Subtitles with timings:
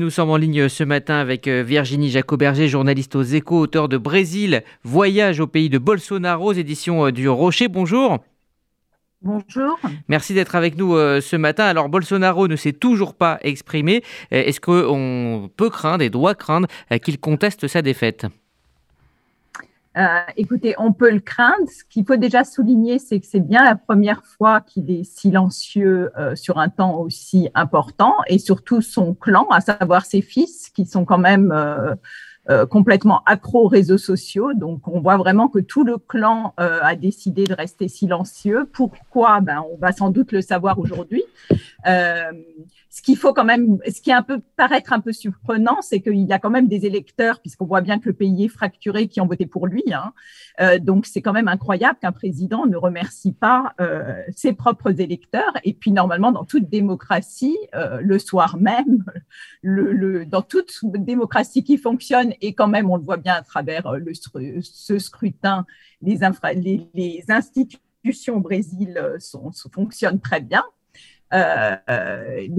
[0.00, 3.96] Nous sommes en ligne ce matin avec euh, Virginie Jacoberger, journaliste aux échos, auteur de
[3.96, 7.66] Brésil, Voyage au pays de Bolsonaro, éditions euh, du Rocher.
[7.66, 8.18] Bonjour.
[9.22, 9.76] Bonjour.
[10.06, 11.64] Merci d'être avec nous euh, ce matin.
[11.64, 14.04] Alors Bolsonaro ne s'est toujours pas exprimé.
[14.30, 16.68] Est-ce qu'on peut craindre et doit craindre
[17.02, 18.24] qu'il conteste sa défaite?
[19.98, 21.68] Euh, écoutez, on peut le craindre.
[21.68, 26.12] Ce qu'il faut déjà souligner, c'est que c'est bien la première fois qu'il est silencieux
[26.16, 30.86] euh, sur un temps aussi important et surtout son clan, à savoir ses fils, qui
[30.86, 34.54] sont quand même euh, complètement accros aux réseaux sociaux.
[34.54, 38.66] Donc, on voit vraiment que tout le clan a décidé de rester silencieux.
[38.72, 39.40] Pourquoi?
[39.40, 41.24] Ben, On va sans doute le savoir aujourd'hui.
[42.90, 46.00] Ce qu'il faut quand même, ce qui est un peu paraître un peu surprenant, c'est
[46.00, 49.08] qu'il y a quand même des électeurs, puisqu'on voit bien que le pays est fracturé,
[49.08, 49.84] qui ont voté pour lui.
[49.92, 50.14] Hein.
[50.60, 55.52] Euh, donc c'est quand même incroyable qu'un président ne remercie pas euh, ses propres électeurs.
[55.64, 59.04] Et puis normalement, dans toute démocratie, euh, le soir même,
[59.62, 63.42] le, le, dans toute démocratie qui fonctionne, et quand même on le voit bien à
[63.42, 65.66] travers le, ce scrutin,
[66.00, 66.20] les,
[66.54, 70.64] les, les institutions au Brésil sont, fonctionnent très bien.
[71.34, 71.76] Euh,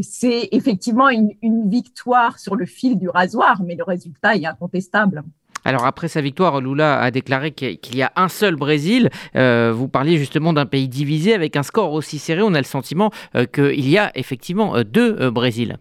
[0.02, 1.32] c'est effectivement une,
[1.70, 5.24] victoire sur le fil du rasoir, mais le résultat est incontestable.
[5.66, 9.10] Alors après sa victoire, Lula a déclaré qu'il y a un seul Brésil.
[9.36, 12.42] Euh, vous parliez justement d'un pays divisé avec un score aussi serré.
[12.42, 15.78] On a le sentiment euh, qu'il y a effectivement deux Brésils.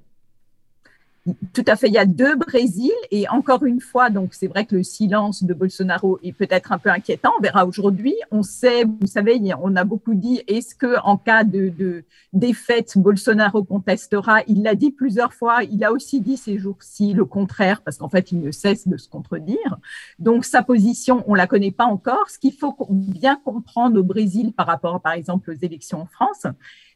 [1.53, 1.89] Tout à fait.
[1.89, 5.43] Il y a deux Brésil et encore une fois, donc c'est vrai que le silence
[5.43, 7.31] de Bolsonaro est peut-être un peu inquiétant.
[7.39, 8.15] On verra aujourd'hui.
[8.31, 13.65] On sait, vous savez, on a beaucoup dit est-ce que en cas de, défaite, Bolsonaro
[13.65, 14.43] contestera?
[14.47, 15.65] Il l'a dit plusieurs fois.
[15.65, 18.97] Il a aussi dit ces jours-ci le contraire parce qu'en fait, il ne cesse de
[18.97, 19.79] se contredire.
[20.19, 22.31] Donc sa position, on la connaît pas encore.
[22.31, 26.47] Ce qu'il faut bien comprendre au Brésil par rapport, par exemple, aux élections en France,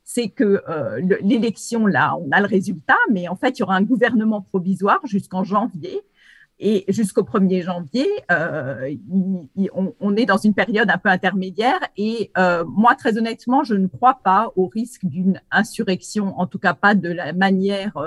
[0.04, 3.76] c'est que euh, l'élection, là, on a le résultat, mais en fait, il y aura
[3.76, 6.00] un gouvernement provisoire jusqu'en janvier.
[6.64, 8.94] Et jusqu'au 1er janvier, euh,
[9.72, 11.80] on, est dans une période un peu intermédiaire.
[11.96, 16.60] Et euh, moi, très honnêtement, je ne crois pas au risque d'une insurrection, en tout
[16.60, 17.98] cas pas de la manière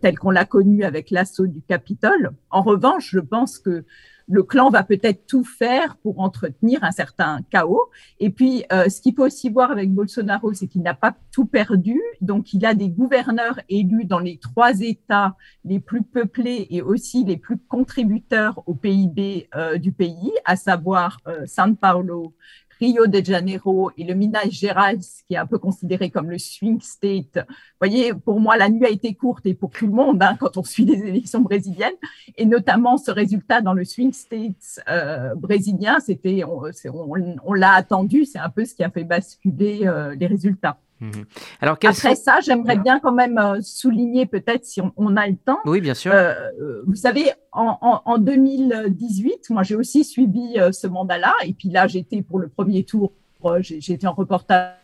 [0.00, 2.32] telle qu'on l'a connue avec l'assaut du Capitole.
[2.50, 3.84] En revanche, je pense que
[4.28, 7.90] le clan va peut-être tout faire pour entretenir un certain chaos.
[8.20, 11.46] Et puis, euh, ce qu'il faut aussi voir avec Bolsonaro, c'est qu'il n'a pas tout
[11.46, 12.00] perdu.
[12.20, 17.24] Donc, il a des gouverneurs élus dans les trois États les plus peuplés et aussi
[17.24, 22.34] les plus contributeurs au PIB euh, du pays, à savoir euh, São Paulo,
[22.78, 26.80] Rio de Janeiro et le Minas Gerais, qui est un peu considéré comme le swing
[26.80, 27.36] state.
[27.36, 30.36] Vous voyez, pour moi, la nuit a été courte et pour tout le monde, hein,
[30.38, 31.94] quand on suit les élections brésiliennes,
[32.36, 38.38] et notamment ce résultat dans le swing state euh, brésilien, c'était, on, l'a attendu, c'est
[38.38, 40.78] un peu ce qui a fait basculer euh, les résultats.
[41.00, 41.24] Mhm.
[41.60, 45.58] Alors, Après ça, j'aimerais bien quand même euh, souligner, peut-être si on, a le temps.
[45.64, 46.12] Oui, bien sûr.
[46.12, 51.34] Euh, vous savez, en, 2018, moi, j'ai aussi suivi euh, ce mandat-là.
[51.44, 53.12] Et puis là, j'étais pour le premier tour,
[53.60, 54.74] j'ai été en reportage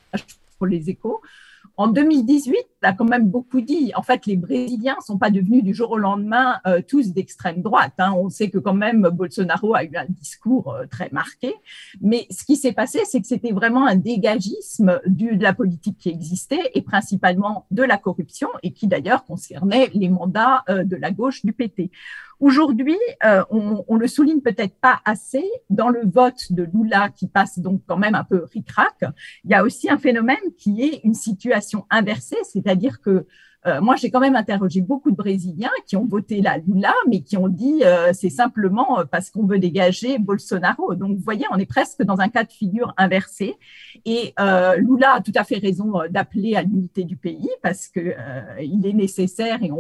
[0.58, 1.20] pour les échos.
[1.76, 5.30] En 2018, on a quand même beaucoup dit, en fait, les Brésiliens ne sont pas
[5.30, 7.94] devenus du jour au lendemain euh, tous d'extrême droite.
[7.98, 8.12] Hein.
[8.16, 11.54] On sait que quand même Bolsonaro a eu un discours euh, très marqué.
[12.00, 16.08] Mais ce qui s'est passé, c'est que c'était vraiment un dégagisme de la politique qui
[16.08, 21.10] existait et principalement de la corruption et qui d'ailleurs concernait les mandats euh, de la
[21.10, 21.90] gauche du PT.
[22.40, 27.60] Aujourd'hui, on, on, le souligne peut-être pas assez, dans le vote de Lula qui passe
[27.60, 29.04] donc quand même un peu ric-rac,
[29.44, 33.26] il y a aussi un phénomène qui est une situation inversée, c'est-à-dire que
[33.66, 37.22] euh, moi, j'ai quand même interrogé beaucoup de Brésiliens qui ont voté la Lula, mais
[37.22, 40.94] qui ont dit euh, c'est simplement euh, parce qu'on veut dégager Bolsonaro.
[40.94, 43.56] Donc, vous voyez, on est presque dans un cas de figure inversé.
[44.04, 44.34] Et
[44.76, 48.14] Lula a tout à fait raison d'appeler à l'unité du pays parce que
[48.60, 49.62] il est nécessaire.
[49.62, 49.70] Et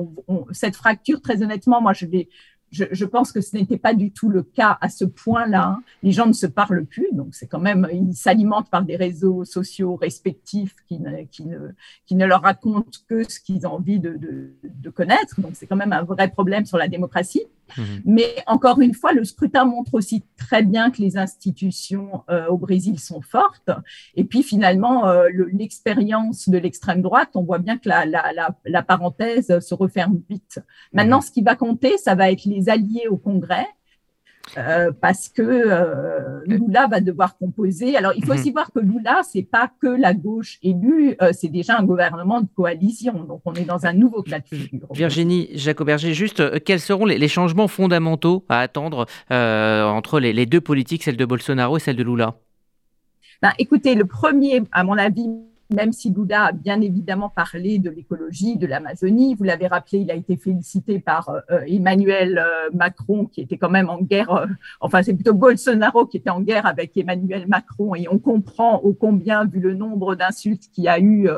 [0.52, 2.28] cette fracture, très honnêtement, moi, je l'ai
[2.74, 5.78] je, pense que ce n'était pas du tout le cas à ce point-là.
[6.02, 9.44] Les gens ne se parlent plus, donc c'est quand même, ils s'alimentent par des réseaux
[9.44, 11.70] sociaux respectifs qui ne, qui ne,
[12.06, 14.18] qui ne leur racontent que ce qu'ils ont envie de,
[14.62, 15.40] de, connaître.
[15.40, 17.42] Donc c'est quand même un vrai problème sur la démocratie.
[17.76, 17.82] Mmh.
[18.04, 22.58] Mais encore une fois, le scrutin montre aussi très bien que les institutions euh, au
[22.58, 23.70] Brésil sont fortes.
[24.14, 28.56] Et puis finalement, euh, l'expérience de l'extrême droite, on voit bien que la, la, la,
[28.64, 30.60] la parenthèse se referme vite.
[30.92, 31.22] Maintenant, mmh.
[31.22, 33.66] ce qui va compter, ça va être les alliés au Congrès.
[34.56, 37.96] Euh, parce que euh, Lula va devoir composer.
[37.96, 38.38] Alors, il faut mhm.
[38.38, 42.40] aussi voir que Lula, c'est pas que la gauche élue, euh, c'est déjà un gouvernement
[42.40, 43.24] de coalition.
[43.24, 44.86] Donc, on est dans un nouveau cas de figure.
[44.92, 51.02] Virginie Jacoberger, juste, quels seront les, changements fondamentaux à attendre entre les, les, deux politiques,
[51.02, 52.36] celle de Bolsonaro et celle de Lula?
[53.42, 55.26] Ben, Écoutez, le premier, à mon avis,
[55.70, 60.10] même si Lula a bien évidemment parlé de l'écologie, de l'Amazonie, vous l'avez rappelé, il
[60.10, 64.46] a été félicité par euh, Emmanuel euh, Macron, qui était quand même en guerre, euh,
[64.80, 68.92] enfin c'est plutôt Bolsonaro qui était en guerre avec Emmanuel Macron, et on comprend au
[68.92, 71.28] combien, vu le nombre d'insultes qu'il y a eu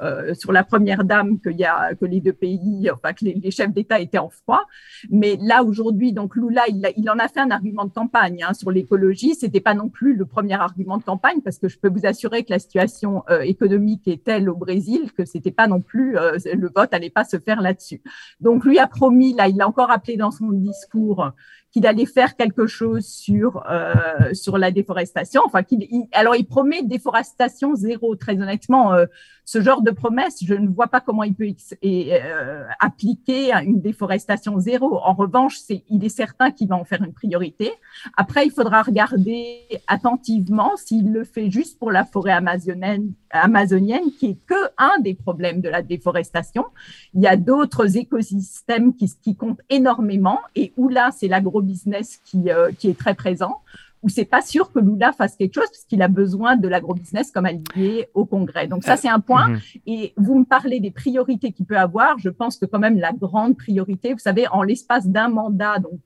[0.00, 3.50] euh, sur la première dame qu'il y a que les deux pays, enfin que les,
[3.50, 4.66] chefs d'État étaient en froid.
[5.08, 8.54] Mais là aujourd'hui, donc Lula, il, il, en a fait un argument de campagne hein,
[8.54, 9.34] sur l'écologie.
[9.34, 12.42] C'était pas non plus le premier argument de campagne parce que je peux vous assurer
[12.42, 16.38] que la situation euh, économique est telle au Brésil que c'était pas non plus euh,
[16.52, 18.02] le vote allait pas se faire là-dessus.
[18.40, 21.32] Donc lui a promis, là, il l'a encore appelé dans son discours
[21.74, 25.42] qu'il allait faire quelque chose sur euh, sur la déforestation.
[25.44, 28.14] Enfin, qu'il, alors il promet déforestation zéro.
[28.14, 29.06] Très honnêtement, euh,
[29.44, 31.48] ce genre de promesse, je ne vois pas comment il peut
[31.84, 34.98] euh, appliquer une déforestation zéro.
[34.98, 37.72] En revanche, c'est, il est certain qu'il va en faire une priorité.
[38.16, 44.26] Après, il faudra regarder attentivement s'il le fait juste pour la forêt amazonienne, amazonienne, qui
[44.26, 46.66] est que un des problèmes de la déforestation.
[47.14, 52.20] Il y a d'autres écosystèmes qui, qui comptent énormément et où là, c'est l'agro business
[52.24, 53.60] qui, euh, qui est très présent,
[54.04, 57.30] où c'est pas sûr que Lula fasse quelque chose parce qu'il a besoin de l'agrobusiness
[57.30, 58.66] comme allié au Congrès.
[58.66, 59.48] Donc ça, c'est un point.
[59.48, 59.60] Mhm.
[59.86, 62.18] Et vous me parlez des priorités qu'il peut avoir.
[62.18, 66.00] Je pense que quand même la grande priorité, vous savez, en l'espace d'un mandat, donc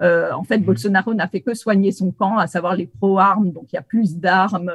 [0.00, 0.66] euh, en fait, mhm.
[0.66, 3.50] Bolsonaro n'a fait que soigner son camp, à savoir les pro-armes.
[3.50, 4.72] Donc il y a plus d'armes.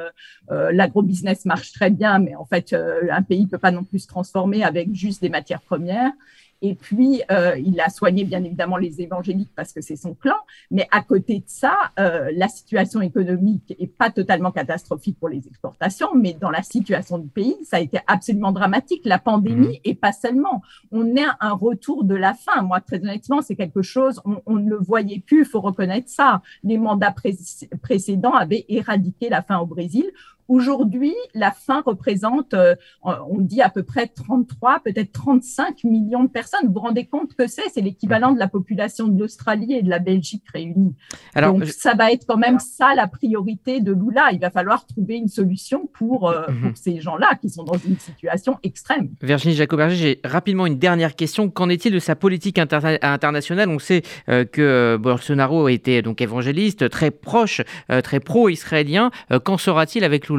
[0.50, 2.76] Euh, l'agrobusiness marche très bien, mais en fait,
[3.10, 6.12] un pays peut pas non plus se transformer avec juste des matières premières.
[6.60, 10.34] Et puis, euh, il a soigné bien évidemment les évangéliques parce que c'est son clan.
[10.70, 15.46] Mais à côté de ça, euh, la situation économique est pas totalement catastrophique pour les
[15.46, 19.02] exportations, mais dans la situation du pays, ça a été absolument dramatique.
[19.04, 19.80] La pandémie mmh.
[19.84, 20.62] et pas seulement.
[20.90, 22.62] On est un retour de la fin.
[22.62, 26.08] Moi, très honnêtement, c'est quelque chose, on, on, ne le voyait plus, il faut reconnaître
[26.08, 26.42] ça.
[26.64, 27.14] Les mandats
[27.82, 30.06] précédents avaient éradiqué la faim au Brésil.
[30.48, 36.30] Aujourd'hui, la faim représente, euh, on dit à peu près 33, peut-être 35 millions de
[36.30, 36.66] personnes.
[36.66, 37.68] Vous vous rendez compte que c'est?
[37.70, 40.94] C'est l'équivalent de la population de l'Australie et de la Belgique réunies.
[41.34, 44.30] Alors, Donc, ça va être quand même ça la priorité de Lula.
[44.32, 46.72] Il va falloir trouver une solution pour, euh, mhm.
[46.74, 49.10] ces gens-là qui sont dans une situation extrême.
[49.20, 51.50] Virginie Jacoberger, j'ai rapidement une dernière question.
[51.50, 53.68] Qu'en est-il de sa politique internationale?
[53.68, 57.60] On sait euh, que Bolsonaro était donc évangéliste, très proche,
[58.02, 59.10] très pro-israélien.
[59.44, 60.37] Qu'en sera-t-il avec Lula?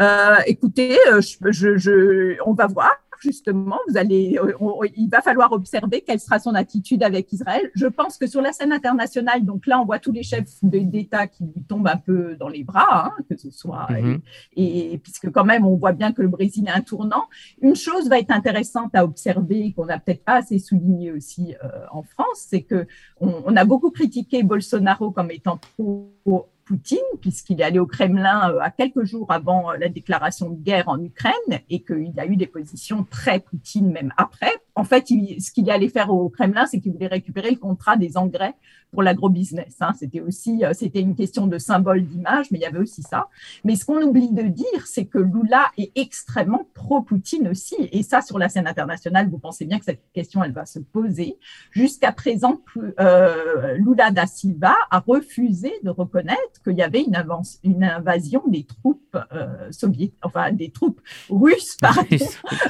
[0.00, 3.78] Euh, écoutez, euh, je, je, on va voir justement.
[3.88, 4.52] Vous allez, euh,
[4.96, 7.70] il va falloir observer quelle sera son attitude avec Israël.
[7.76, 11.28] Je pense que sur la scène internationale, donc là, on voit tous les chefs d'État
[11.28, 14.20] qui lui tombent un peu dans les bras, hein, que ce soit, mhm.
[14.56, 17.24] et, puisque quand même, on voit bien que le Brésil est un tournant.
[17.60, 21.54] Une chose va être intéressante à observer, qu'on n'a peut-être pas assez souligné aussi
[21.92, 22.88] en France, c'est que
[23.20, 28.50] on, on, a beaucoup critiqué Bolsonaro comme étant trop Poutine, puisqu'il est allé au Kremlin
[28.50, 32.24] euh, à quelques jours avant euh, la déclaration de guerre en Ukraine et qu'il a
[32.24, 34.54] eu des positions très Poutine même après.
[34.74, 38.16] En fait, ce qu'il allait faire au Kremlin, c'est qu'il voulait récupérer le contrat des
[38.16, 38.54] engrais
[38.92, 39.76] pour l'agrobusiness.
[39.80, 39.92] Hein.
[39.98, 43.28] C'était aussi, euh, c'était une question de symbole d'image, mais il y avait aussi ça.
[43.64, 47.76] Mais ce qu'on oublie de dire, c'est que Lula est extrêmement pro-Poutine aussi.
[47.90, 50.78] Et ça, sur la scène internationale, vous pensez bien que cette question, elle va se
[50.78, 51.38] poser.
[51.70, 52.60] Jusqu'à présent,
[53.00, 58.42] euh, Lula da Silva a refusé de reconnaître qu'il y avait une, avance, une invasion
[58.46, 62.02] des troupes euh, soviétiques, enfin des troupes russes, pardon,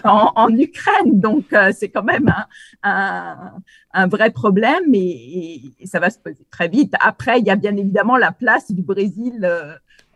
[0.05, 1.21] en, en, Ukraine.
[1.21, 2.33] Donc, euh, c'est quand même
[2.83, 6.95] un, vrai problème et, et, ça va se poser très vite.
[7.01, 9.47] Après, il y a bien évidemment la place du Brésil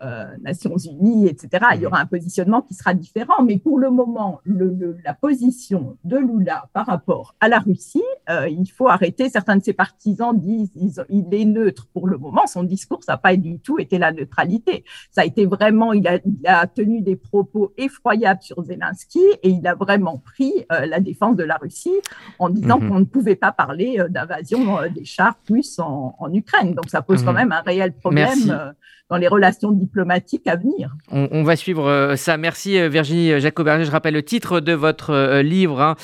[0.02, 1.64] euh, Nations Unies, etc.
[1.72, 1.86] Il y mhm.
[1.86, 6.68] aura un positionnement qui sera différent, mais pour le moment, le, la position de Lula
[6.74, 9.30] par rapport à la Russie, euh, il faut arrêter.
[9.30, 12.46] Certains de ses partisans disent il est neutre pour le moment.
[12.46, 14.84] Son discours, ça n'a pas du tout été la neutralité.
[15.10, 19.48] Ça a été vraiment, il a, il a tenu des propos effroyables sur Zelensky et
[19.48, 21.96] il a vraiment pris euh, la défense de la Russie
[22.38, 22.88] en disant mhm.
[22.88, 26.74] qu'on ne pouvait pas parler d'invasion des chars russes en, en, Ukraine.
[26.74, 27.38] Donc ça pose quand mhm.
[27.38, 28.74] même un réel problème
[29.08, 30.94] dans les relations diplomatiques à venir.
[31.10, 32.36] On, va suivre euh, ça.
[32.36, 33.84] Merci euh, Virginie Jacoberger.
[33.84, 35.96] Je rappelle le titre de votre euh, livre, hein,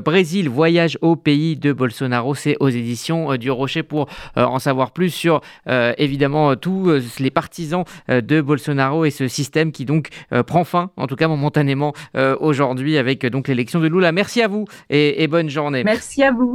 [0.00, 2.34] Brésil, voyage au pays de Bolsonaro.
[2.34, 8.40] C'est aux éditions du Rocher pour en savoir plus sur évidemment tous les partisans de
[8.40, 10.08] Bolsonaro et ce système qui donc
[10.46, 11.92] prend fin, en tout cas momentanément
[12.40, 14.12] aujourd'hui avec donc l'élection de Lula.
[14.12, 15.84] Merci à vous et, et bonne journée.
[15.84, 16.54] Merci à vous.